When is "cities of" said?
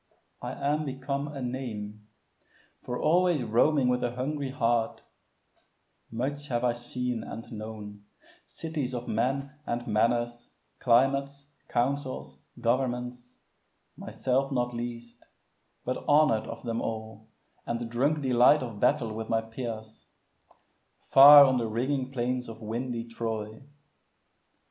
8.47-9.07